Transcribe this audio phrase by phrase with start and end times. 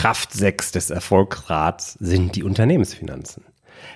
[0.00, 3.42] Kraft 6 des Erfolgsrats sind die Unternehmensfinanzen.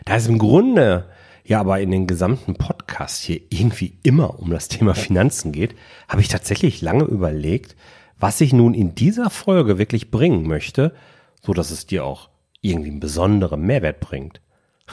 [0.04, 1.08] Da es im Grunde
[1.44, 5.76] ja aber in den gesamten Podcast hier irgendwie immer um das Thema Finanzen geht,
[6.08, 7.76] habe ich tatsächlich lange überlegt,
[8.18, 10.92] was ich nun in dieser Folge wirklich bringen möchte,
[11.40, 12.30] so dass es dir auch
[12.62, 14.40] irgendwie einen besonderen Mehrwert bringt.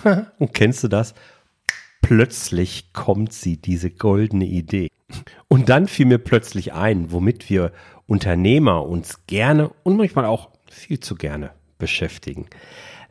[0.37, 1.15] Und kennst du das?
[2.03, 4.89] Plötzlich kommt sie, diese goldene Idee.
[5.47, 7.71] Und dann fiel mir plötzlich ein, womit wir
[8.05, 12.47] Unternehmer uns gerne und manchmal auch viel zu gerne beschäftigen.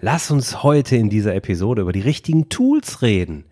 [0.00, 3.46] Lass uns heute in dieser Episode über die richtigen Tools reden,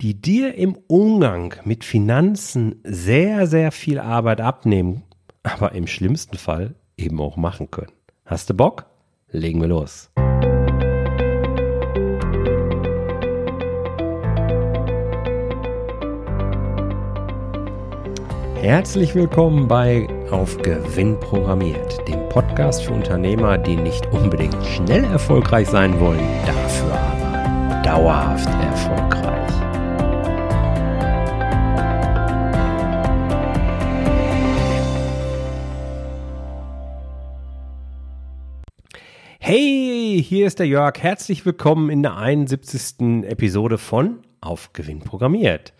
[0.00, 5.02] die dir im Umgang mit Finanzen sehr, sehr viel Arbeit abnehmen,
[5.42, 7.92] aber im schlimmsten Fall eben auch machen können.
[8.24, 8.86] Hast du Bock?
[9.30, 10.10] Legen wir los.
[18.64, 25.68] Herzlich willkommen bei Auf Gewinn programmiert, dem Podcast für Unternehmer, die nicht unbedingt schnell erfolgreich
[25.68, 29.52] sein wollen, dafür aber dauerhaft erfolgreich.
[39.38, 40.94] Hey, hier ist der Jörg.
[41.02, 43.24] Herzlich willkommen in der 71.
[43.24, 45.74] Episode von Auf Gewinn programmiert.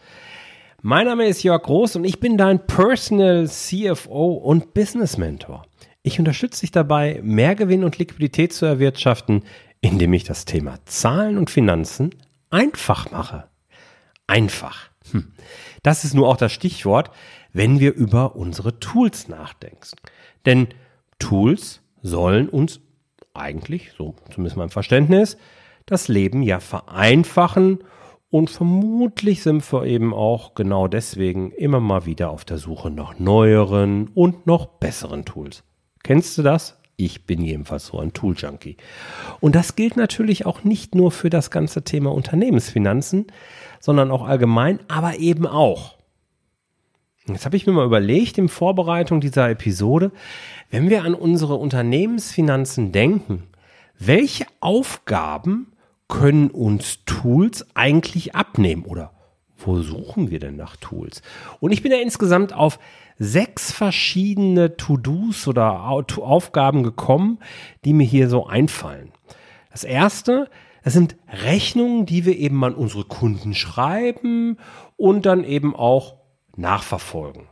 [0.86, 5.64] Mein Name ist Jörg Groß und ich bin dein Personal CFO und Business Mentor.
[6.02, 9.44] Ich unterstütze dich dabei, mehr Gewinn und Liquidität zu erwirtschaften,
[9.80, 12.10] indem ich das Thema Zahlen und Finanzen
[12.50, 13.48] einfach mache.
[14.26, 14.90] Einfach.
[15.10, 15.32] Hm.
[15.82, 17.10] Das ist nur auch das Stichwort,
[17.54, 19.96] wenn wir über unsere Tools nachdenken.
[20.44, 20.68] Denn
[21.18, 22.80] Tools sollen uns
[23.32, 25.38] eigentlich, so zumindest mein Verständnis,
[25.86, 27.78] das Leben ja vereinfachen
[28.34, 33.16] und vermutlich sind wir eben auch genau deswegen immer mal wieder auf der Suche nach
[33.20, 35.62] neueren und noch besseren Tools.
[36.02, 36.76] Kennst du das?
[36.96, 38.76] Ich bin jedenfalls so ein Tool-Junkie.
[39.38, 43.28] Und das gilt natürlich auch nicht nur für das ganze Thema Unternehmensfinanzen,
[43.78, 45.94] sondern auch allgemein, aber eben auch.
[47.28, 50.10] Jetzt habe ich mir mal überlegt, in Vorbereitung dieser Episode,
[50.72, 53.44] wenn wir an unsere Unternehmensfinanzen denken,
[53.96, 55.68] welche Aufgaben
[56.08, 59.12] können uns Tools eigentlich abnehmen oder
[59.56, 61.22] wo suchen wir denn nach Tools?
[61.60, 62.78] Und ich bin ja insgesamt auf
[63.18, 67.38] sechs verschiedene To-Dos oder Aufgaben gekommen,
[67.84, 69.12] die mir hier so einfallen.
[69.70, 70.50] Das erste,
[70.82, 74.58] das sind Rechnungen, die wir eben an unsere Kunden schreiben
[74.96, 76.16] und dann eben auch
[76.56, 77.48] nachverfolgen.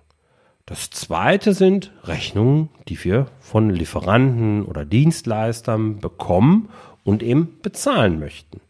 [0.67, 6.69] Das zweite sind Rechnungen, die wir von Lieferanten oder Dienstleistern bekommen
[7.05, 8.61] und eben bezahlen möchten.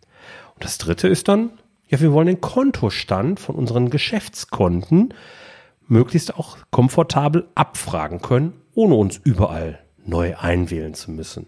[0.54, 1.50] Und das dritte ist dann,
[1.88, 5.12] ja, wir wollen den Kontostand von unseren Geschäftskonten
[5.86, 11.46] möglichst auch komfortabel abfragen können, ohne uns überall neu einwählen zu müssen.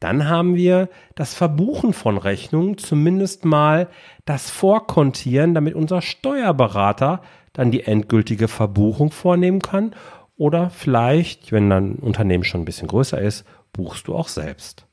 [0.00, 3.88] Dann haben wir das Verbuchen von Rechnungen, zumindest mal
[4.24, 7.20] das Vorkontieren, damit unser Steuerberater
[7.52, 9.94] dann die endgültige Verbuchung vornehmen kann.
[10.36, 14.87] Oder vielleicht, wenn dein Unternehmen schon ein bisschen größer ist, buchst du auch selbst.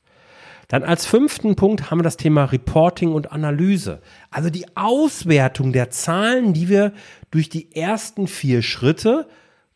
[0.68, 4.00] Dann als fünften Punkt haben wir das Thema Reporting und Analyse.
[4.30, 6.92] Also die Auswertung der Zahlen, die wir
[7.30, 9.28] durch die ersten vier Schritte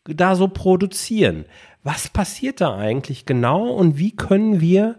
[0.03, 1.45] da so produzieren.
[1.83, 4.97] Was passiert da eigentlich genau und wie können wir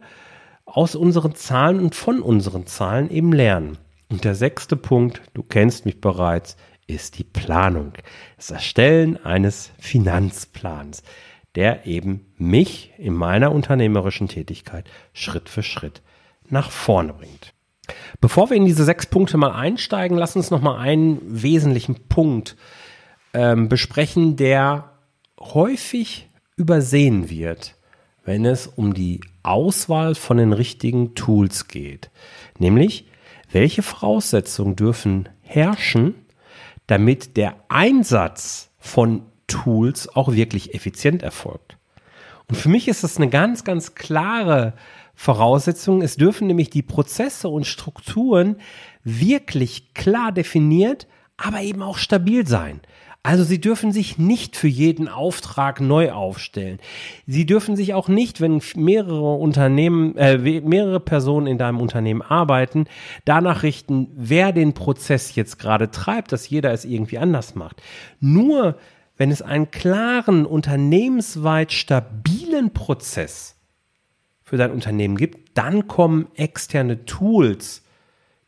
[0.65, 3.79] aus unseren Zahlen und von unseren Zahlen eben lernen?
[4.09, 7.93] Und der sechste Punkt, du kennst mich bereits, ist die Planung.
[8.37, 11.03] Das Erstellen eines Finanzplans
[11.55, 16.03] der eben mich in meiner unternehmerischen Tätigkeit Schritt für Schritt
[16.49, 17.55] nach vorne bringt.
[18.21, 22.57] Bevor wir in diese sechs Punkte mal einsteigen, lass uns noch mal einen wesentlichen Punkt
[23.35, 24.93] ähm, besprechen, der
[25.41, 27.77] häufig übersehen wird,
[28.25, 32.11] wenn es um die Auswahl von den richtigen Tools geht.
[32.59, 33.07] Nämlich,
[33.51, 36.15] welche Voraussetzungen dürfen herrschen,
[36.87, 41.77] damit der Einsatz von Tools auch wirklich effizient erfolgt.
[42.49, 44.73] Und für mich ist das eine ganz, ganz klare
[45.15, 46.03] Voraussetzung.
[46.03, 48.57] Es dürfen nämlich die Prozesse und Strukturen
[49.05, 51.07] wirklich klar definiert,
[51.37, 52.81] aber eben auch stabil sein.
[53.25, 56.79] Also Sie dürfen sich nicht für jeden Auftrag neu aufstellen.
[57.27, 62.87] Sie dürfen sich auch nicht, wenn mehrere Unternehmen, äh, mehrere Personen in deinem Unternehmen arbeiten,
[63.25, 67.81] danach richten, wer den Prozess jetzt gerade treibt, dass jeder es irgendwie anders macht.
[68.19, 68.77] Nur
[69.17, 73.57] wenn es einen klaren, unternehmensweit stabilen Prozess
[74.43, 77.83] für dein Unternehmen gibt, dann kommen externe Tools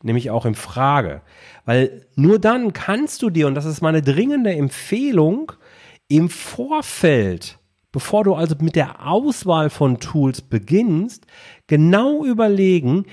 [0.01, 1.21] nämlich auch in Frage.
[1.65, 5.51] Weil nur dann kannst du dir, und das ist meine dringende Empfehlung,
[6.07, 7.57] im Vorfeld
[7.95, 11.25] bevor du also mit der Auswahl von Tools beginnst,
[11.65, 13.05] genau überlegen,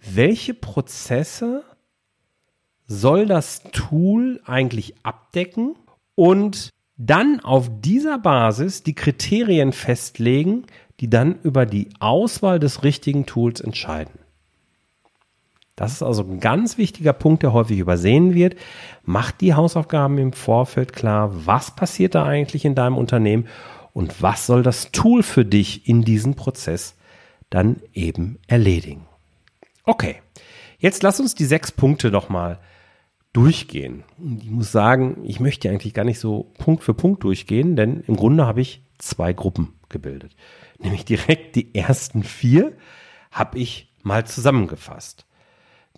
[0.00, 1.62] welche Prozesse
[2.88, 5.76] soll das Tool eigentlich abdecken
[6.16, 10.66] und dann auf dieser Basis die Kriterien festlegen,
[11.00, 14.18] die dann über die Auswahl des richtigen Tools entscheiden.
[15.76, 18.56] Das ist also ein ganz wichtiger Punkt, der häufig übersehen wird.
[19.04, 21.30] Mach die Hausaufgaben im Vorfeld klar.
[21.46, 23.46] Was passiert da eigentlich in deinem Unternehmen
[23.92, 26.96] und was soll das Tool für dich in diesem Prozess
[27.48, 29.06] dann eben erledigen?
[29.84, 30.16] Okay,
[30.80, 32.58] jetzt lass uns die sechs Punkte nochmal
[33.32, 34.04] durchgehen.
[34.18, 38.00] Und ich muss sagen, ich möchte eigentlich gar nicht so Punkt für Punkt durchgehen, denn
[38.06, 40.34] im Grunde habe ich zwei Gruppen gebildet.
[40.78, 42.72] Nämlich direkt die ersten vier
[43.30, 45.26] habe ich mal zusammengefasst.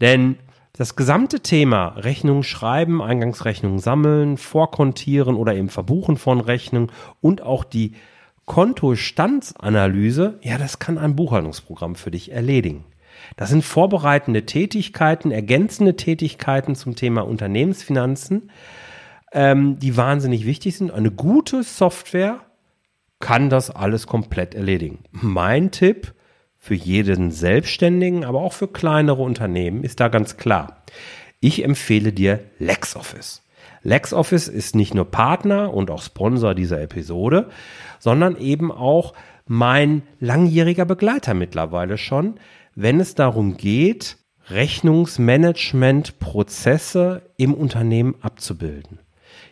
[0.00, 0.36] Denn
[0.72, 6.90] das gesamte Thema Rechnungen schreiben, Eingangsrechnungen sammeln, vorkontieren oder eben Verbuchen von Rechnungen
[7.20, 7.94] und auch die
[8.46, 12.84] Kontostandsanalyse, ja, das kann ein Buchhaltungsprogramm für dich erledigen.
[13.36, 18.50] Das sind vorbereitende Tätigkeiten, ergänzende Tätigkeiten zum Thema Unternehmensfinanzen,
[19.32, 20.90] ähm, die wahnsinnig wichtig sind.
[20.90, 22.40] Eine gute Software
[23.18, 25.00] kann das alles komplett erledigen.
[25.12, 26.14] Mein Tipp,
[26.62, 30.84] für jeden Selbstständigen, aber auch für kleinere Unternehmen ist da ganz klar.
[31.40, 33.42] Ich empfehle dir LexOffice.
[33.82, 37.48] LexOffice ist nicht nur Partner und auch Sponsor dieser Episode,
[37.98, 39.14] sondern eben auch
[39.46, 42.34] mein langjähriger Begleiter mittlerweile schon,
[42.82, 44.16] wenn es darum geht,
[44.48, 49.00] Rechnungsmanagement-Prozesse im Unternehmen abzubilden.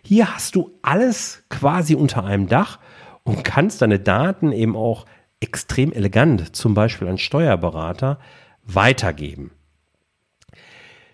[0.03, 2.79] Hier hast du alles quasi unter einem Dach
[3.25, 5.05] und kannst deine Daten eben auch
[5.41, 8.19] extrem elegant, zum Beispiel an Steuerberater,
[8.65, 9.51] weitergeben.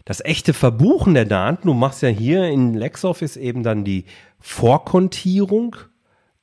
[0.05, 4.05] Das echte Verbuchen der Daten, du machst ja hier in LexOffice eben dann die
[4.39, 5.75] Vorkontierung,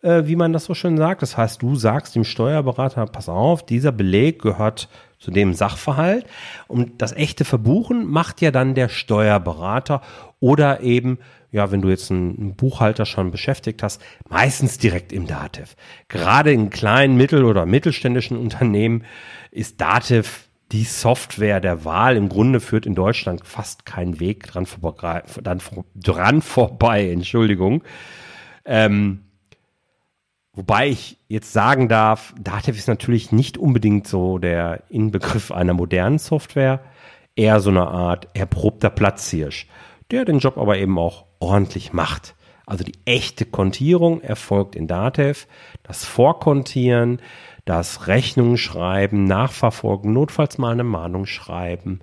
[0.02, 1.22] äh, wie man das so schön sagt.
[1.22, 4.90] Das heißt, du sagst dem Steuerberater, pass auf, dieser Beleg gehört
[5.22, 6.26] zu dem Sachverhalt.
[6.68, 10.02] Und das echte Verbuchen macht ja dann der Steuerberater
[10.40, 11.20] oder eben
[11.52, 15.76] ja, wenn du jetzt einen Buchhalter schon beschäftigt hast, meistens direkt im Dativ.
[16.08, 19.04] Gerade in kleinen, mittel- oder mittelständischen Unternehmen
[19.52, 22.16] ist Dativ die Software der Wahl.
[22.16, 25.24] Im Grunde führt in Deutschland fast kein Weg dran vorbei,
[25.96, 27.84] dran vorbei Entschuldigung.
[28.64, 29.24] Ähm,
[30.54, 36.20] wobei ich jetzt sagen darf, Dativ ist natürlich nicht unbedingt so der Inbegriff einer modernen
[36.20, 36.82] Software,
[37.36, 39.68] eher so eine Art erprobter Platzhirsch
[40.12, 42.36] der den Job aber eben auch ordentlich macht.
[42.66, 45.48] Also die echte Kontierung erfolgt in Datev,
[45.84, 47.22] das Vorkontieren,
[47.66, 52.00] das Rechnungen schreiben, nachverfolgen, notfalls mal eine Mahnung schreiben,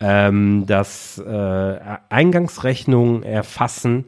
[0.00, 4.06] ähm, das äh, Eingangsrechnungen erfassen.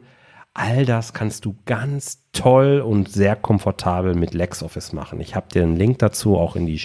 [0.53, 5.21] All das kannst du ganz toll und sehr komfortabel mit LexOffice machen.
[5.21, 6.81] Ich habe dir einen Link dazu auch in die,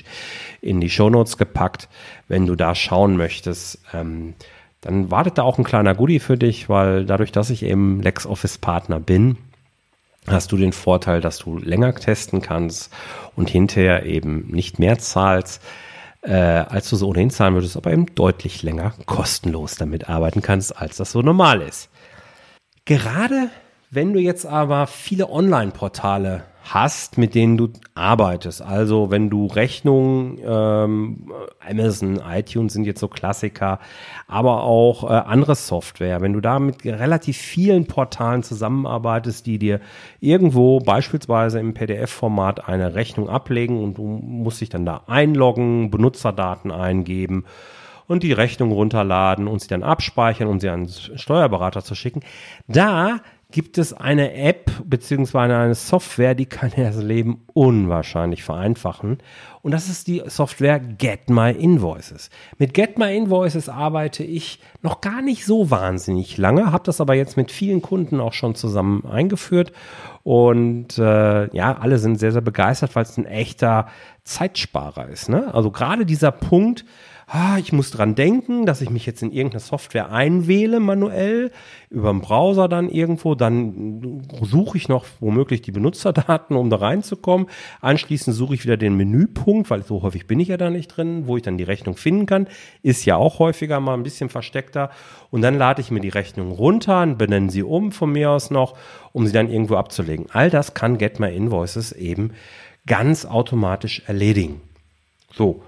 [0.61, 1.89] in die Show Notes gepackt,
[2.29, 3.81] wenn du da schauen möchtest.
[3.93, 4.35] Ähm,
[4.83, 8.59] dann wartet da auch ein kleiner Goodie für dich, weil dadurch, dass ich eben LexOffice
[8.59, 9.37] Partner bin,
[10.29, 12.93] hast du den Vorteil, dass du länger testen kannst
[13.35, 15.61] und hinterher eben nicht mehr zahlst,
[16.23, 20.77] äh, als du so ohnehin zahlen würdest, aber eben deutlich länger kostenlos damit arbeiten kannst,
[20.77, 21.89] als das so normal ist.
[22.87, 23.51] Gerade
[23.91, 28.63] wenn du jetzt aber viele Online-Portale hast, mit denen du arbeitest.
[28.63, 31.33] Also wenn du Rechnungen, ähm,
[31.69, 33.81] Amazon, iTunes sind jetzt so Klassiker,
[34.29, 39.81] aber auch äh, andere Software, wenn du da mit relativ vielen Portalen zusammenarbeitest, die dir
[40.21, 46.71] irgendwo beispielsweise im PDF-Format eine Rechnung ablegen und du musst dich dann da einloggen, Benutzerdaten
[46.71, 47.47] eingeben
[48.09, 52.21] und die Rechnung runterladen und sie dann abspeichern und sie an den Steuerberater zu schicken.
[52.69, 53.21] Da
[53.53, 59.19] gibt es eine App beziehungsweise eine Software, die kann das Leben unwahrscheinlich vereinfachen.
[59.63, 62.31] Und das ist die Software Get My Invoices.
[62.59, 67.15] Mit Get My Invoices arbeite ich noch gar nicht so wahnsinnig lange, habe das aber
[67.15, 69.73] jetzt mit vielen Kunden auch schon zusammen eingeführt.
[70.25, 73.87] Und äh, ja, alle sind sehr, sehr begeistert, weil es ein echter
[74.25, 75.29] Zeitsparer ist.
[75.29, 75.55] Ne?
[75.55, 76.85] Also gerade dieser Punkt,
[77.29, 81.51] ah, ich muss dran denken, dass ich mich jetzt in irgendeine Software einwähle manuell,
[81.91, 87.49] über den Browser dann irgendwo, dann suche ich noch womöglich die Benutzerdaten, um da reinzukommen.
[87.81, 91.27] Anschließend suche ich wieder den Menüpunkt, weil so häufig bin ich ja da nicht drin,
[91.27, 92.47] wo ich dann die Rechnung finden kann.
[92.83, 94.91] Ist ja auch häufiger mal ein bisschen versteckter.
[95.31, 98.53] Und dann lade ich mir die Rechnung runter und benenne sie um von mir aus
[98.53, 98.77] noch,
[99.13, 100.27] um sie dann irgendwo abzulegen.
[100.31, 102.31] All das kann Get My Invoices eben
[102.87, 104.61] ganz automatisch erledigen.
[105.35, 105.63] So,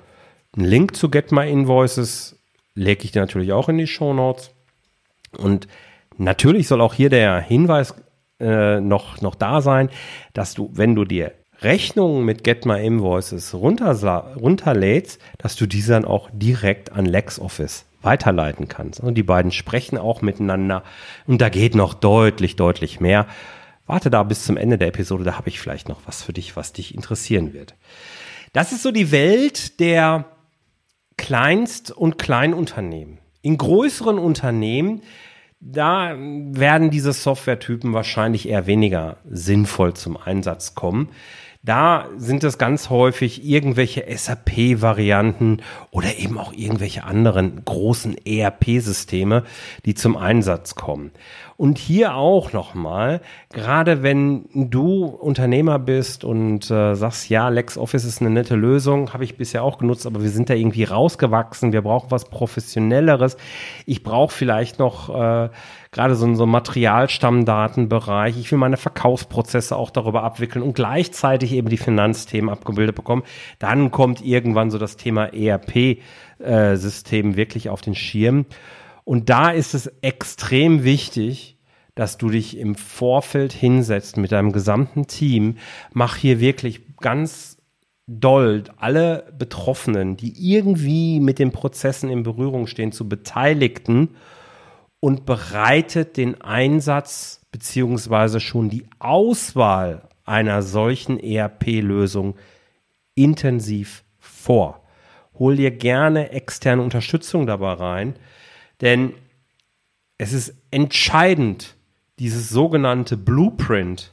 [0.56, 2.38] einen Link zu Get My Invoices
[2.74, 4.50] lege ich dir natürlich auch in die Show Notes.
[5.36, 5.68] Und
[6.16, 7.94] natürlich soll auch hier der Hinweis
[8.40, 9.90] äh, noch, noch da sein,
[10.32, 16.04] dass du, wenn du dir Rechnungen mit Get My Invoices runterlädst, dass du diese dann
[16.04, 19.00] auch direkt an LexOffice weiterleiten kannst.
[19.00, 20.84] Und die beiden sprechen auch miteinander.
[21.26, 23.26] Und da geht noch deutlich, deutlich mehr.
[23.86, 26.54] Warte da bis zum Ende der Episode, da habe ich vielleicht noch was für dich,
[26.56, 27.74] was dich interessieren wird.
[28.52, 30.26] Das ist so die Welt der
[31.28, 33.18] Kleinst- und Kleinunternehmen.
[33.42, 35.02] In größeren Unternehmen,
[35.60, 41.10] da werden diese Softwaretypen wahrscheinlich eher weniger sinnvoll zum Einsatz kommen.
[41.68, 45.58] Da sind es ganz häufig irgendwelche SAP-Varianten
[45.90, 49.42] oder eben auch irgendwelche anderen großen ERP-Systeme,
[49.84, 51.10] die zum Einsatz kommen.
[51.58, 53.20] Und hier auch nochmal,
[53.52, 59.24] gerade wenn du Unternehmer bist und äh, sagst, ja, LexOffice ist eine nette Lösung, habe
[59.24, 63.36] ich bisher auch genutzt, aber wir sind da irgendwie rausgewachsen, wir brauchen was Professionelleres.
[63.84, 65.50] Ich brauche vielleicht noch äh,
[65.90, 68.38] gerade so, so Materialstammdatenbereich.
[68.38, 73.22] Ich will meine Verkaufsprozesse auch darüber abwickeln und gleichzeitig eben die Finanzthemen abgebildet bekommen.
[73.58, 78.46] Dann kommt irgendwann so das Thema ERP-System äh, wirklich auf den Schirm.
[79.04, 81.56] Und da ist es extrem wichtig,
[81.94, 85.56] dass du dich im Vorfeld hinsetzt mit deinem gesamten Team.
[85.92, 87.56] Mach hier wirklich ganz
[88.06, 94.10] doll alle Betroffenen, die irgendwie mit den Prozessen in Berührung stehen, zu Beteiligten
[95.00, 102.36] und bereitet den Einsatz beziehungsweise schon die Auswahl einer solchen ERP-Lösung
[103.14, 104.84] intensiv vor.
[105.38, 108.16] Hol dir gerne externe Unterstützung dabei rein,
[108.80, 109.14] denn
[110.18, 111.76] es ist entscheidend,
[112.18, 114.12] dieses sogenannte Blueprint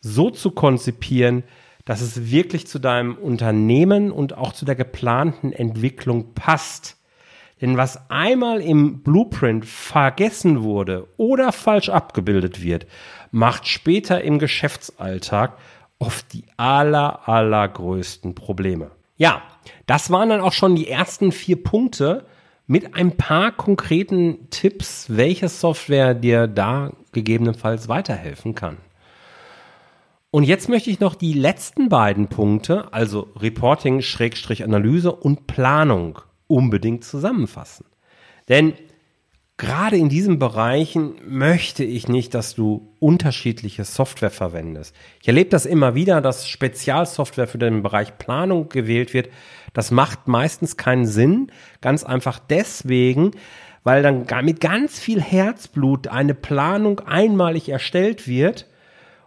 [0.00, 1.44] so zu konzipieren,
[1.84, 6.99] dass es wirklich zu deinem Unternehmen und auch zu der geplanten Entwicklung passt.
[7.60, 12.86] Denn was einmal im Blueprint vergessen wurde oder falsch abgebildet wird,
[13.30, 15.58] macht später im Geschäftsalltag
[15.98, 18.90] oft die aller, allergrößten Probleme.
[19.16, 19.42] Ja,
[19.86, 22.24] das waren dann auch schon die ersten vier Punkte,
[22.70, 28.76] mit ein paar konkreten Tipps, welche Software dir da gegebenenfalls weiterhelfen kann.
[30.30, 36.20] Und jetzt möchte ich noch die letzten beiden Punkte, also Reporting, Schrägstrich Analyse und Planung
[36.50, 37.86] unbedingt zusammenfassen.
[38.48, 38.74] Denn
[39.56, 44.94] gerade in diesen Bereichen möchte ich nicht, dass du unterschiedliche Software verwendest.
[45.20, 49.28] Ich erlebe das immer wieder, dass Spezialsoftware für den Bereich Planung gewählt wird.
[49.72, 53.32] Das macht meistens keinen Sinn, ganz einfach deswegen,
[53.84, 58.66] weil dann mit ganz viel Herzblut eine Planung einmalig erstellt wird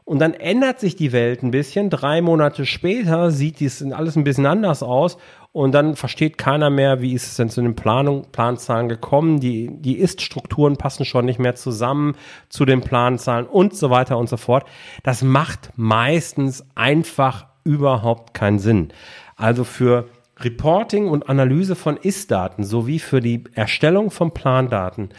[0.05, 1.89] und dann ändert sich die Welt ein bisschen.
[1.89, 5.17] Drei Monate später sieht dies alles ein bisschen anders aus
[5.51, 9.39] und dann versteht keiner mehr, wie ist es denn zu den Planung, Planzahlen gekommen.
[9.39, 12.15] Die, die Ist-Strukturen passen schon nicht mehr zusammen
[12.49, 14.65] zu den Planzahlen und so weiter und so fort.
[15.03, 18.89] Das macht meistens einfach überhaupt keinen Sinn.
[19.35, 25.09] Also für Reporting und Analyse von Ist-Daten sowie für die Erstellung von Plandaten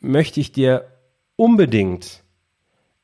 [0.00, 0.86] möchte ich dir
[1.36, 2.22] unbedingt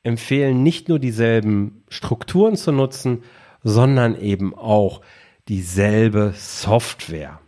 [0.03, 3.23] empfehlen, nicht nur dieselben Strukturen zu nutzen,
[3.63, 5.01] sondern eben auch
[5.47, 7.39] dieselbe Software.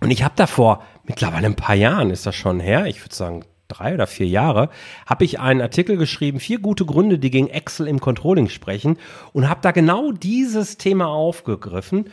[0.00, 3.44] Und ich habe davor, mittlerweile ein paar Jahren ist das schon her, ich würde sagen
[3.68, 4.70] drei oder vier Jahre,
[5.06, 8.98] habe ich einen Artikel geschrieben, vier gute Gründe, die gegen Excel im Controlling sprechen
[9.32, 12.10] und habe da genau dieses Thema aufgegriffen.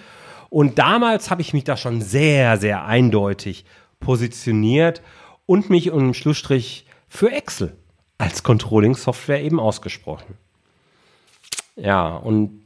[0.50, 3.66] Und damals habe ich mich da schon sehr, sehr eindeutig
[4.00, 5.02] positioniert
[5.46, 7.76] und mich um Schlussstrich für Excel
[8.18, 10.38] als Controlling-Software eben ausgesprochen.
[11.76, 12.64] Ja, und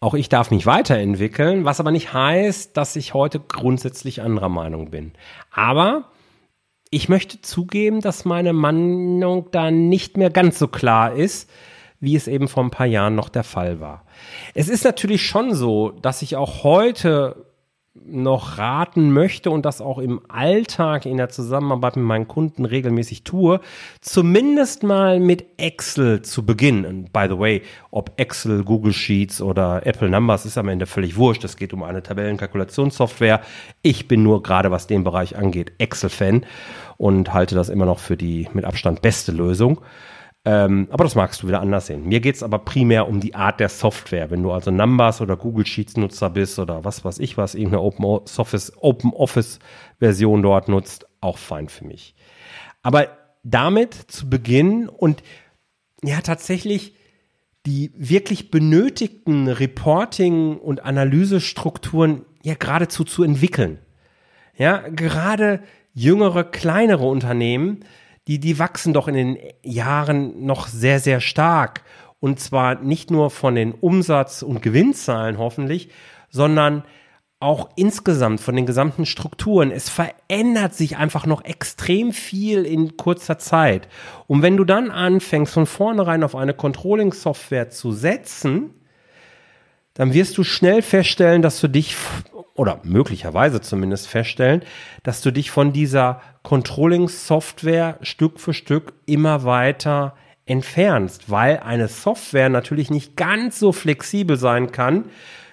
[0.00, 4.90] auch ich darf mich weiterentwickeln, was aber nicht heißt, dass ich heute grundsätzlich anderer Meinung
[4.90, 5.12] bin.
[5.52, 6.10] Aber
[6.90, 11.48] ich möchte zugeben, dass meine Meinung da nicht mehr ganz so klar ist,
[12.00, 14.04] wie es eben vor ein paar Jahren noch der Fall war.
[14.54, 17.41] Es ist natürlich schon so, dass ich auch heute
[17.94, 23.22] noch raten möchte und das auch im Alltag in der Zusammenarbeit mit meinen Kunden regelmäßig
[23.22, 23.60] tue,
[24.00, 26.86] zumindest mal mit Excel zu beginnen.
[26.86, 31.16] And by the way, ob Excel, Google Sheets oder Apple Numbers ist am Ende völlig
[31.16, 31.44] wurscht.
[31.44, 33.42] Es geht um eine Tabellenkalkulationssoftware.
[33.82, 36.46] Ich bin nur gerade, was den Bereich angeht, Excel-Fan
[36.96, 39.80] und halte das immer noch für die mit Abstand beste Lösung.
[40.44, 42.08] Ähm, aber das magst du wieder anders sehen.
[42.08, 44.30] Mir geht es aber primär um die Art der Software.
[44.30, 47.82] Wenn du also Numbers oder Google Sheets Nutzer bist oder was weiß ich was, irgendeine
[47.82, 49.60] Open Office, Open Office
[50.00, 52.16] Version dort nutzt, auch fein für mich.
[52.82, 53.06] Aber
[53.44, 55.22] damit zu beginnen und
[56.02, 56.96] ja tatsächlich
[57.64, 63.78] die wirklich benötigten Reporting- und Analysestrukturen ja geradezu zu entwickeln.
[64.56, 65.62] Ja, gerade
[65.94, 67.84] jüngere, kleinere Unternehmen
[68.28, 71.82] die, die wachsen doch in den Jahren noch sehr, sehr stark.
[72.20, 75.88] Und zwar nicht nur von den Umsatz- und Gewinnzahlen hoffentlich,
[76.30, 76.84] sondern
[77.40, 79.72] auch insgesamt von den gesamten Strukturen.
[79.72, 83.88] Es verändert sich einfach noch extrem viel in kurzer Zeit.
[84.28, 88.70] Und wenn du dann anfängst, von vornherein auf eine Controlling-Software zu setzen,
[89.94, 91.96] dann wirst du schnell feststellen, dass du dich,
[92.54, 94.62] oder möglicherweise zumindest feststellen,
[95.02, 102.48] dass du dich von dieser Controlling-Software Stück für Stück immer weiter entfernst, weil eine Software
[102.48, 105.04] natürlich nicht ganz so flexibel sein kann,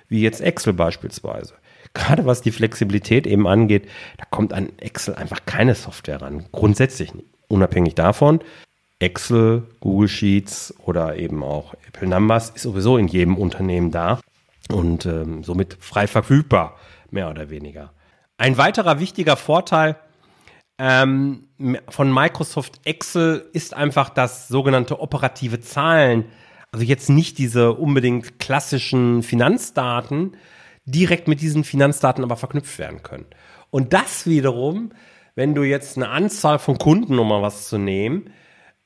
[0.08, 1.54] wie jetzt Excel beispielsweise
[1.94, 6.46] gerade was die Flexibilität eben angeht, da kommt an Excel einfach keine Software ran.
[6.52, 7.28] Grundsätzlich nicht.
[7.48, 8.42] Unabhängig davon,
[9.00, 14.20] Excel, Google Sheets oder eben auch Apple Numbers ist sowieso in jedem Unternehmen da
[14.72, 16.78] und ähm, somit frei verfügbar,
[17.12, 17.94] mehr oder weniger.
[18.38, 19.98] Ein weiterer wichtiger Vorteil
[20.78, 21.50] ähm,
[21.90, 26.26] von Microsoft Excel ist einfach das sogenannte operative Zahlen.
[26.72, 30.38] Also jetzt nicht diese unbedingt klassischen Finanzdaten,
[30.86, 33.26] direkt mit diesen Finanzdaten aber verknüpft werden können.
[33.72, 34.92] Und das wiederum,
[35.36, 38.32] wenn du jetzt eine Anzahl von Kunden, um mal was zu nehmen,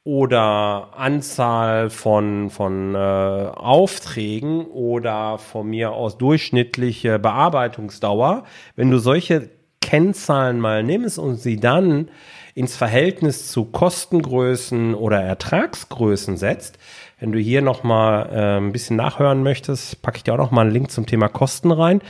[0.03, 8.43] oder Anzahl von, von äh, Aufträgen oder von mir aus durchschnittliche Bearbeitungsdauer,
[8.75, 12.10] wenn du solche Kennzahlen mal nimmst und sie dann
[12.55, 16.77] ins Verhältnis zu Kostengrößen oder Ertragsgrößen setzt,
[17.19, 20.74] wenn du hier nochmal äh, ein bisschen nachhören möchtest, packe ich dir auch nochmal einen
[20.74, 22.01] Link zum Thema Kosten rein.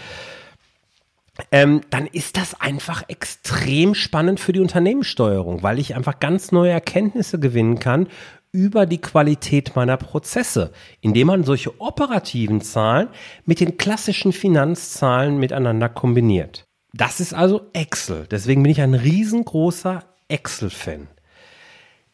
[1.52, 6.72] Ähm, dann ist das einfach extrem spannend für die Unternehmenssteuerung, weil ich einfach ganz neue
[6.72, 8.08] Erkenntnisse gewinnen kann
[8.52, 10.72] über die Qualität meiner Prozesse,
[11.02, 13.10] indem man solche operativen Zahlen
[13.46, 16.66] mit den klassischen Finanzzahlen miteinander kombiniert.
[16.94, 18.28] Das ist also Excel.
[18.30, 21.08] Deswegen bin ich ein riesengroßer Excel-Fan.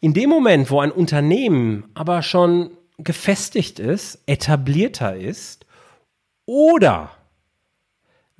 [0.00, 5.66] In dem Moment, wo ein Unternehmen aber schon gefestigt ist, etablierter ist
[6.46, 7.10] oder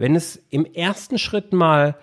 [0.00, 1.94] wenn es im ersten Schritt mal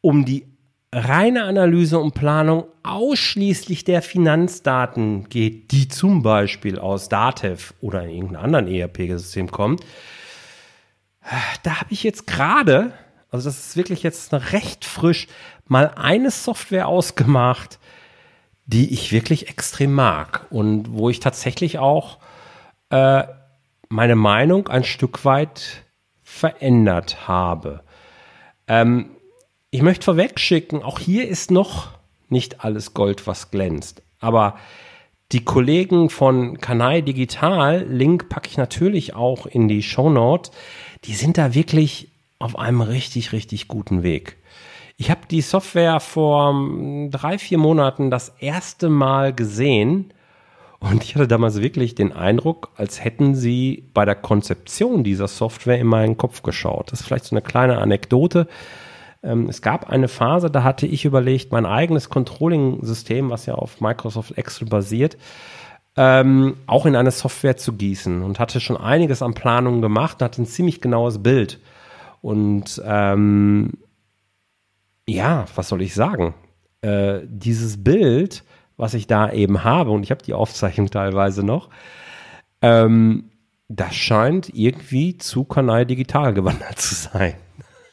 [0.00, 0.46] um die
[0.92, 8.10] reine Analyse und Planung ausschließlich der Finanzdaten geht, die zum Beispiel aus Datev oder in
[8.10, 9.80] irgendeinem anderen ERP-System kommt,
[11.64, 12.92] da habe ich jetzt gerade,
[13.32, 15.26] also das ist wirklich jetzt recht frisch,
[15.66, 17.80] mal eine Software ausgemacht,
[18.66, 22.18] die ich wirklich extrem mag und wo ich tatsächlich auch
[22.90, 23.24] äh,
[23.88, 25.81] meine Meinung ein Stück weit
[26.32, 27.82] verändert habe.
[28.66, 29.10] Ähm,
[29.70, 31.90] ich möchte vorwegschicken, auch hier ist noch
[32.30, 34.02] nicht alles Gold, was glänzt.
[34.18, 34.56] Aber
[35.30, 40.50] die Kollegen von Kanai Digital, Link packe ich natürlich auch in die Show Note,
[41.04, 44.38] die sind da wirklich auf einem richtig, richtig guten Weg.
[44.96, 50.14] Ich habe die Software vor hm, drei, vier Monaten das erste Mal gesehen
[50.82, 55.78] und ich hatte damals wirklich den Eindruck, als hätten sie bei der Konzeption dieser Software
[55.78, 56.90] in meinen Kopf geschaut.
[56.90, 58.48] Das ist vielleicht so eine kleine Anekdote.
[59.22, 63.80] Ähm, es gab eine Phase, da hatte ich überlegt, mein eigenes Controlling-System, was ja auf
[63.80, 65.16] Microsoft Excel basiert,
[65.96, 70.42] ähm, auch in eine Software zu gießen und hatte schon einiges an Planungen gemacht, hatte
[70.42, 71.60] ein ziemlich genaues Bild.
[72.22, 73.72] Und ähm,
[75.06, 76.34] ja, was soll ich sagen?
[76.80, 78.42] Äh, dieses Bild,
[78.76, 81.68] was ich da eben habe, und ich habe die Aufzeichnung teilweise noch,
[82.60, 83.30] ähm,
[83.68, 87.34] das scheint irgendwie zu Kanal Digital gewandert zu sein.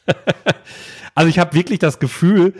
[1.14, 2.54] also ich habe wirklich das Gefühl,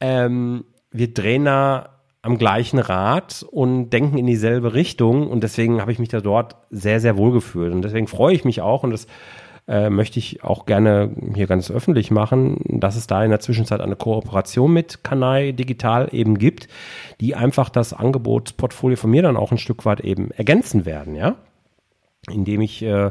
[0.00, 5.92] ähm, wir drehen da am gleichen Rad und denken in dieselbe Richtung und deswegen habe
[5.92, 8.90] ich mich da dort sehr, sehr wohl gefühlt und deswegen freue ich mich auch und
[8.90, 9.06] das
[9.66, 13.80] äh, möchte ich auch gerne hier ganz öffentlich machen, dass es da in der Zwischenzeit
[13.80, 16.68] eine Kooperation mit Kanai Digital eben gibt,
[17.20, 21.36] die einfach das Angebotsportfolio von mir dann auch ein Stück weit eben ergänzen werden, ja,
[22.30, 23.10] indem ich äh,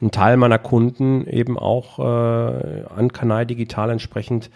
[0.00, 4.50] einen Teil meiner Kunden eben auch äh, an Kanai Digital entsprechend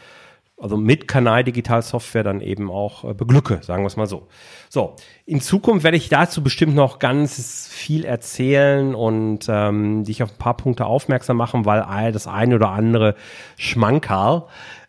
[0.60, 4.26] also mit Kanal Digital Software dann eben auch äh, beglücke, sagen wir es mal so.
[4.68, 10.32] So, in Zukunft werde ich dazu bestimmt noch ganz viel erzählen und ähm, dich auf
[10.32, 13.14] ein paar Punkte aufmerksam machen, weil das eine oder andere
[13.56, 14.44] Schmankerl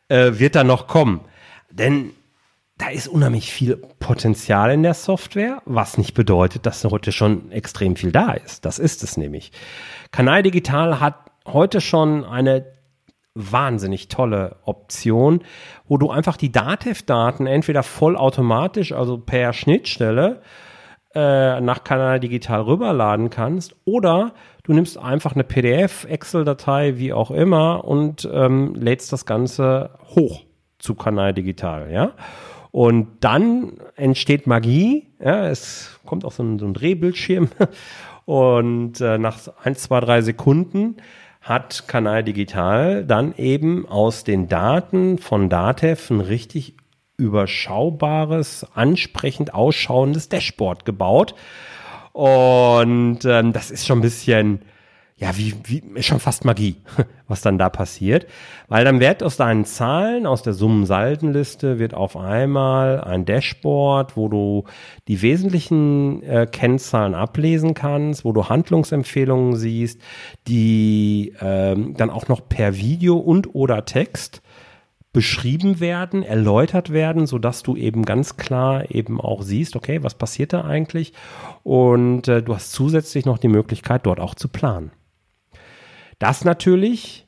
[0.07, 1.21] äh, wird da noch kommen.
[1.69, 2.11] Denn
[2.79, 7.95] da ist unheimlich viel Potenzial in der Software, was nicht bedeutet, dass heute schon extrem
[7.95, 8.65] viel da ist.
[8.65, 9.51] Das ist es nämlich.
[10.11, 12.78] Kanal Digital hat heute schon eine
[13.35, 15.41] wahnsinnig tolle Option,
[15.87, 20.41] wo du einfach die Datev-Daten entweder vollautomatisch, also per Schnittstelle,
[21.15, 27.31] äh, nach Kanal Digital rüberladen kannst oder du nimmst einfach eine PDF, Excel-Datei, wie auch
[27.31, 30.45] immer und ähm, lädst das Ganze hoch
[30.77, 32.11] zu Kanal Digital, ja.
[32.71, 37.49] Und dann entsteht Magie, ja, es kommt auch so ein, so ein Drehbildschirm
[38.29, 40.97] Und äh, nach ein, zwei, drei Sekunden
[41.41, 46.75] hat Kanal Digital dann eben aus den Daten von Datev ein richtig
[47.17, 51.35] überschaubares, ansprechend ausschauendes Dashboard gebaut.
[52.13, 54.61] Und ähm, das ist schon ein bisschen
[55.19, 56.77] ja, wie, wie, ist schon fast Magie,
[57.27, 58.25] was dann da passiert.
[58.69, 64.29] Weil dann wird aus deinen Zahlen, aus der Summensaldenliste, wird auf einmal ein Dashboard, wo
[64.29, 64.63] du
[65.09, 70.01] die wesentlichen äh, Kennzahlen ablesen kannst, wo du Handlungsempfehlungen siehst,
[70.47, 74.41] die ähm, dann auch noch per Video und oder Text
[75.11, 80.13] beschrieben werden, erläutert werden, so dass du eben ganz klar eben auch siehst, okay, was
[80.13, 81.11] passiert da eigentlich?
[81.63, 84.91] Und äh, du hast zusätzlich noch die Möglichkeit, dort auch zu planen.
[86.19, 87.27] Das natürlich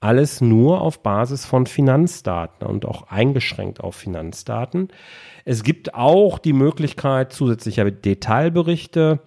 [0.00, 4.88] alles nur auf Basis von Finanzdaten und auch eingeschränkt auf Finanzdaten.
[5.44, 9.20] Es gibt auch die Möglichkeit zusätzlicher Detailberichte.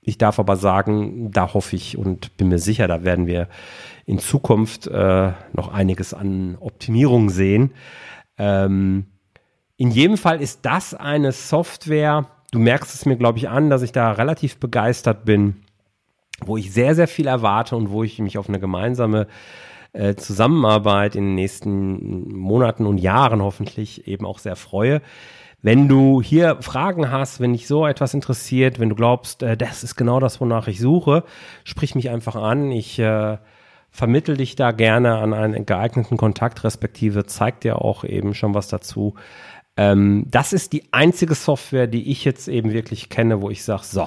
[0.00, 3.48] Ich darf aber sagen, da hoffe ich und bin mir sicher, da werden wir
[4.04, 7.72] in Zukunft äh, noch einiges an Optimierung sehen.
[8.36, 9.06] Ähm,
[9.76, 13.82] in jedem Fall ist das eine Software, du merkst es mir, glaube ich, an, dass
[13.82, 15.62] ich da relativ begeistert bin
[16.46, 19.26] wo ich sehr, sehr viel erwarte und wo ich mich auf eine gemeinsame
[19.92, 25.02] äh, Zusammenarbeit in den nächsten Monaten und Jahren hoffentlich eben auch sehr freue.
[25.62, 29.84] Wenn du hier Fragen hast, wenn dich so etwas interessiert, wenn du glaubst, äh, das
[29.84, 31.24] ist genau das, wonach ich suche,
[31.64, 32.70] sprich mich einfach an.
[32.70, 33.38] Ich äh,
[33.90, 38.68] vermittel dich da gerne an einen geeigneten Kontakt, respektive zeig dir auch eben schon was
[38.68, 39.14] dazu.
[39.76, 43.84] Ähm, das ist die einzige Software, die ich jetzt eben wirklich kenne, wo ich sage,
[43.84, 44.06] so,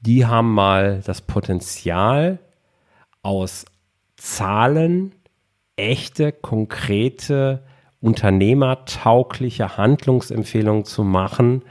[0.00, 2.38] die haben mal das Potenzial,
[3.22, 3.66] aus
[4.16, 5.14] Zahlen
[5.76, 7.62] echte, konkrete,
[8.00, 11.62] unternehmertaugliche Handlungsempfehlungen zu machen,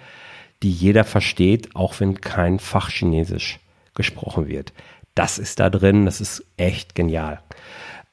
[0.63, 3.59] die jeder versteht, auch wenn kein Fachchinesisch
[3.95, 4.73] gesprochen wird.
[5.15, 7.41] Das ist da drin, das ist echt genial.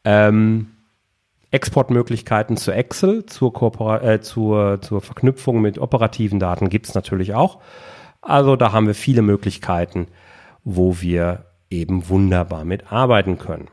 [0.04, 0.70] Ähm,
[1.50, 7.60] Exportmöglichkeiten zu Excel, zur, äh, zur, zur Verknüpfung mit operativen Daten gibt es natürlich auch.
[8.24, 10.08] Also da haben wir viele Möglichkeiten,
[10.64, 13.68] wo wir eben wunderbar mit arbeiten können.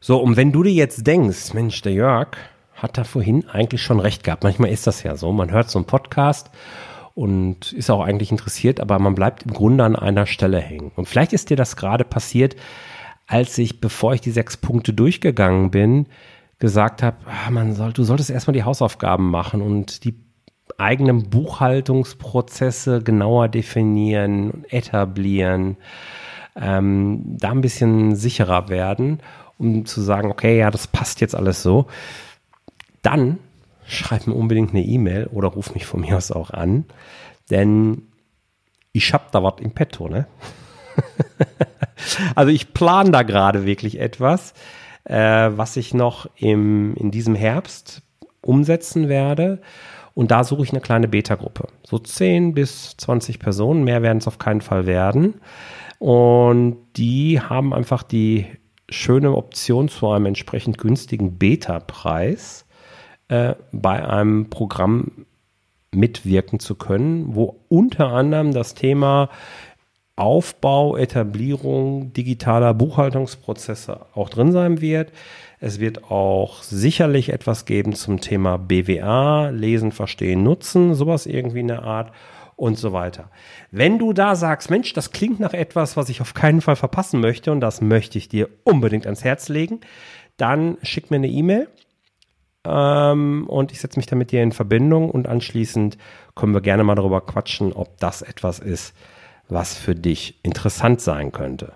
[0.00, 2.36] So, und wenn du dir jetzt denkst, Mensch, der Jörg
[2.74, 4.44] hat da vorhin eigentlich schon recht gehabt.
[4.44, 5.32] Manchmal ist das ja so.
[5.32, 6.50] Man hört so einen Podcast
[7.14, 10.92] und ist auch eigentlich interessiert, aber man bleibt im Grunde an einer Stelle hängen.
[10.96, 12.56] Und vielleicht ist dir das gerade passiert,
[13.26, 16.06] als ich, bevor ich die sechs Punkte durchgegangen bin,
[16.58, 20.23] gesagt habe, ah, man soll, du solltest erstmal die Hausaufgaben machen und die
[20.78, 25.76] eigenen Buchhaltungsprozesse genauer definieren und etablieren,
[26.56, 29.20] ähm, da ein bisschen sicherer werden,
[29.58, 31.86] um zu sagen, okay, ja, das passt jetzt alles so.
[33.02, 33.38] Dann
[33.86, 36.84] schreib mir unbedingt eine E-Mail oder ruf mich von mir aus auch an,
[37.50, 38.02] denn
[38.92, 40.26] ich hab da was im Petto, ne?
[42.34, 44.54] also ich plane da gerade wirklich etwas,
[45.04, 48.02] äh, was ich noch im, in diesem Herbst
[48.40, 49.60] umsetzen werde.
[50.14, 51.68] Und da suche ich eine kleine Beta-Gruppe.
[51.84, 55.40] So 10 bis 20 Personen, mehr werden es auf keinen Fall werden.
[55.98, 58.46] Und die haben einfach die
[58.88, 62.66] schöne Option zu einem entsprechend günstigen Beta-Preis
[63.28, 65.26] äh, bei einem Programm
[65.90, 69.30] mitwirken zu können, wo unter anderem das Thema
[70.16, 75.10] Aufbau, Etablierung digitaler Buchhaltungsprozesse auch drin sein wird.
[75.64, 81.68] Es wird auch sicherlich etwas geben zum Thema BWA, Lesen, Verstehen, Nutzen, sowas irgendwie in
[81.68, 82.12] der Art
[82.54, 83.30] und so weiter.
[83.70, 87.18] Wenn du da sagst, Mensch, das klingt nach etwas, was ich auf keinen Fall verpassen
[87.18, 89.80] möchte und das möchte ich dir unbedingt ans Herz legen,
[90.36, 91.68] dann schick mir eine E-Mail
[92.66, 95.96] ähm, und ich setze mich dann mit dir in Verbindung und anschließend
[96.34, 98.94] können wir gerne mal darüber quatschen, ob das etwas ist,
[99.48, 101.72] was für dich interessant sein könnte.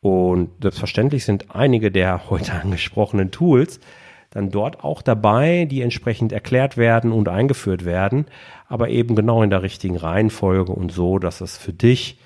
[0.00, 3.80] Und selbstverständlich sind einige der heute angesprochenen Tools
[4.30, 8.26] dann dort auch dabei, die entsprechend erklärt werden und eingeführt werden,
[8.66, 12.18] aber eben genau in der richtigen Reihenfolge und so, dass es für dich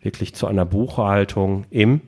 [0.00, 2.00] wirklich zu einer Buchhaltung im,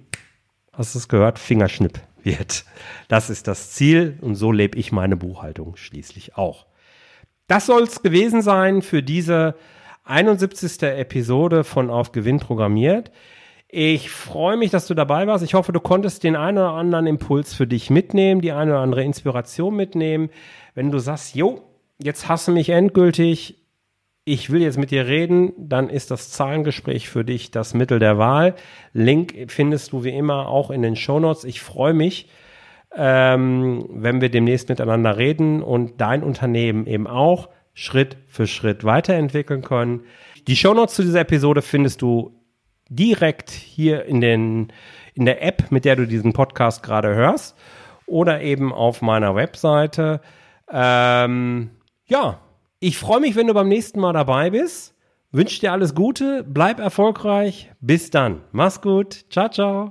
[0.73, 2.65] hast du es gehört, Fingerschnipp wird.
[3.09, 6.67] Das ist das Ziel und so lebe ich meine Buchhaltung schließlich auch.
[7.47, 9.55] Das soll es gewesen sein für diese
[10.05, 10.83] 71.
[10.83, 13.13] Episode von Auf Gewinn programmiert.
[13.69, 15.45] Ich freue mich, dass du dabei warst.
[15.45, 18.81] Ich hoffe, du konntest den einen oder anderen Impuls für dich mitnehmen, die eine oder
[18.81, 20.31] andere Inspiration mitnehmen.
[20.75, 21.63] Wenn du sagst, jo,
[21.99, 23.63] jetzt hast du mich endgültig,
[24.25, 28.19] ich will jetzt mit dir reden, dann ist das Zahlengespräch für dich das Mittel der
[28.19, 28.55] Wahl.
[28.93, 31.45] Link findest du wie immer auch in den Shownotes.
[31.45, 32.29] Ich freue mich,
[32.97, 37.49] ähm, wenn wir demnächst miteinander reden und dein Unternehmen eben auch.
[37.79, 40.05] Schritt für Schritt weiterentwickeln können.
[40.49, 42.36] Die Shownotes zu dieser Episode findest du
[42.89, 44.73] direkt hier in, den,
[45.15, 47.57] in der App, mit der du diesen Podcast gerade hörst
[48.07, 50.21] oder eben auf meiner Webseite.
[50.71, 51.71] Ähm,
[52.07, 52.39] ja,
[52.81, 54.95] ich freue mich, wenn du beim nächsten Mal dabei bist.
[55.33, 57.71] Wünsche dir alles Gute, bleib erfolgreich.
[57.81, 58.43] Bis dann.
[58.53, 59.27] Mach's gut.
[59.31, 59.85] Ciao, ciao.